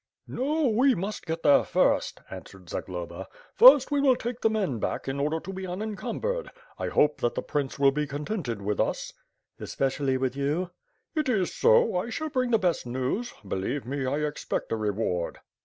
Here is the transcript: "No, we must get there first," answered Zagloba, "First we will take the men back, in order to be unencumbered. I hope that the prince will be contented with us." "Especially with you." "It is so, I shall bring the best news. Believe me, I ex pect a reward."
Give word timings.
"No, 0.27 0.67
we 0.67 0.95
must 0.95 1.27
get 1.27 1.43
there 1.43 1.63
first," 1.63 2.21
answered 2.31 2.71
Zagloba, 2.71 3.27
"First 3.53 3.91
we 3.91 4.01
will 4.01 4.15
take 4.15 4.41
the 4.41 4.49
men 4.49 4.79
back, 4.79 5.07
in 5.07 5.19
order 5.19 5.39
to 5.39 5.53
be 5.53 5.67
unencumbered. 5.67 6.49
I 6.79 6.87
hope 6.87 7.21
that 7.21 7.35
the 7.35 7.43
prince 7.43 7.77
will 7.77 7.91
be 7.91 8.07
contented 8.07 8.63
with 8.63 8.79
us." 8.79 9.13
"Especially 9.59 10.17
with 10.17 10.35
you." 10.35 10.71
"It 11.15 11.29
is 11.29 11.53
so, 11.53 11.95
I 11.95 12.09
shall 12.09 12.29
bring 12.29 12.49
the 12.49 12.57
best 12.57 12.87
news. 12.87 13.31
Believe 13.47 13.85
me, 13.85 14.07
I 14.07 14.21
ex 14.21 14.43
pect 14.43 14.71
a 14.71 14.75
reward." 14.75 15.37